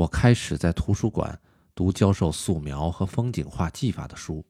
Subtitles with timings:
[0.00, 1.38] 我开始在图书馆
[1.74, 4.42] 读教授素描和风景画技法的书，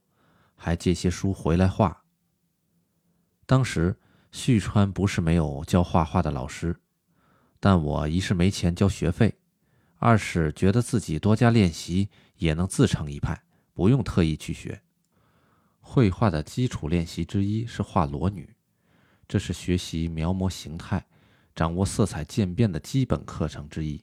[0.54, 2.04] 还借些书回来画。
[3.46, 3.99] 当时
[4.31, 6.79] 旭川不是没有教画画的老师，
[7.59, 9.41] 但我一是没钱交学费，
[9.96, 13.43] 二是觉得自己多加练习也能自成一派，
[13.75, 14.80] 不用特意去学。
[15.80, 18.55] 绘画的基础练习之一是画裸女，
[19.27, 21.05] 这是学习描摹形态。
[21.57, 24.01] 掌握色彩渐变的基本课程之一。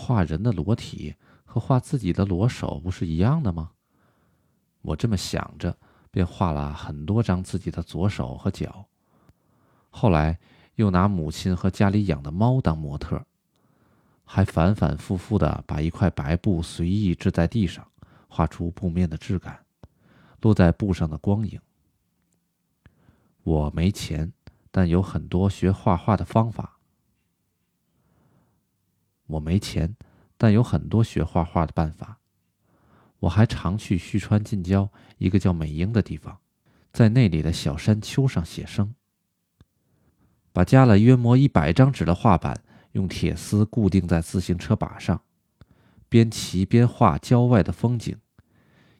[0.00, 3.72] 画人的裸体和画自己的裸手不是一样的吗？
[4.80, 5.76] 我这么想着，
[6.12, 8.86] 便画了很多张自己的左手和脚。
[9.90, 10.38] 后来
[10.76, 13.20] 又拿母亲和家里养的猫当模特，
[14.24, 17.84] 还反反复复的把一块白布随意掷在地上，
[18.28, 19.58] 画出布面的质感，
[20.40, 21.60] 落在布上的光影。
[23.42, 24.32] 我没钱。
[24.70, 26.77] 但有很多学画画的方法。
[29.28, 29.94] 我没钱，
[30.36, 32.18] 但有很多学画画的办法。
[33.20, 36.38] 我还常去旭川近郊一个叫美英的地方，
[36.92, 38.94] 在那里的小山丘上写生。
[40.52, 42.62] 把加了约莫一百张纸的画板
[42.92, 45.22] 用铁丝固定在自行车把上，
[46.08, 48.16] 边骑边画郊外的风景。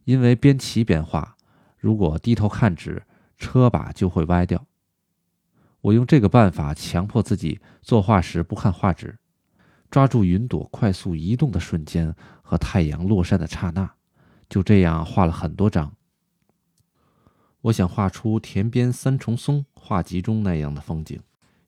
[0.04, 1.36] 因为边骑边画，
[1.76, 3.02] 如果低头看纸，
[3.36, 4.66] 车把就会歪掉。
[5.80, 9.18] 我用这个办法强迫自己作画时不看画纸，
[9.91, 13.91] 抓住云朵快速移动的瞬间和太阳落山的刹那，
[14.48, 15.92] 就这样画了很多张。
[17.62, 21.20] 我想画出田边三重松画集中那样的风景，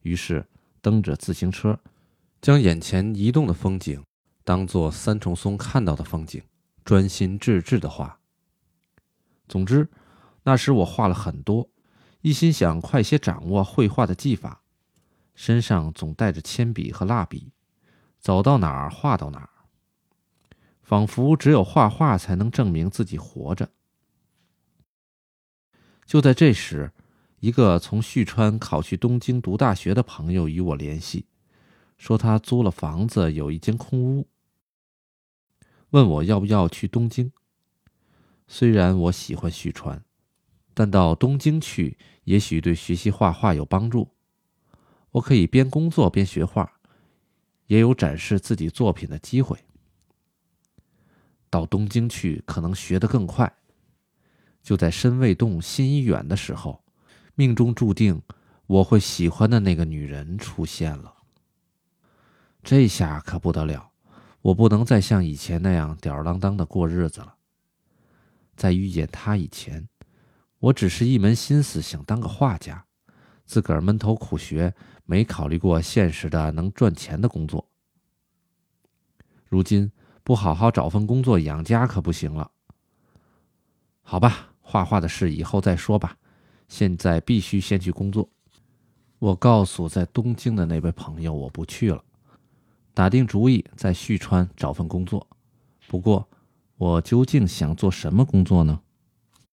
[0.03, 0.47] 于是
[0.81, 1.79] 蹬着自行车，
[2.41, 4.03] 将眼前移动的风景
[4.45, 6.43] 当做三重松看到的风景，
[6.85, 8.21] 专心致志地画。
[9.49, 9.89] 总之，
[10.45, 11.69] 那时我画了很多。
[12.21, 14.63] 一心想快些掌握绘画的技法，
[15.35, 17.51] 身上总带着铅笔和蜡笔，
[18.21, 19.51] 走到哪儿画到哪儿，
[20.83, 23.71] 仿佛只有画画才能证明自己活着。
[26.05, 26.93] 就在这时，
[27.41, 31.27] 一个从旭川考去东京读大学的朋友与我联系，
[31.97, 34.29] 说他租了房子，有一间空屋，
[35.91, 37.33] 问我要不要去东京。
[38.47, 40.05] 虽然我喜欢旭川。
[40.73, 44.15] 但到东京去，也许对学习画画有帮助。
[45.11, 46.80] 我可以边工作边学画，
[47.71, 49.57] 也有展示自己作品的机会。
[51.49, 53.51] 到东京去，可能学得更快。
[54.61, 56.83] 就在身未动，心已远的时候，
[57.37, 58.21] 命中注定
[58.67, 61.15] 我会喜欢的那个女人出现了。
[62.65, 63.93] 这下可不得了，
[64.43, 67.37] 我不能再像以前那样吊儿郎当的过日子了。
[68.57, 69.89] 在遇见她以前。
[70.59, 72.85] 我只是一门心思想当个画家，
[73.51, 74.73] 自个儿闷头苦学，
[75.07, 77.69] 没考虑过现实的能赚钱的工作。
[79.49, 79.91] 如今
[80.23, 82.49] 不好好找份工作养家可不行了。
[84.03, 86.17] 好吧，画画的事以后再说吧，
[86.69, 88.31] 现在必须先去工作。
[89.19, 92.05] 我告诉在东京的那位朋友，我不去了，
[92.95, 95.27] 打定主意在旭川找份工作。
[95.89, 96.29] 不过，
[96.77, 98.81] 我究竟想做什么工作呢？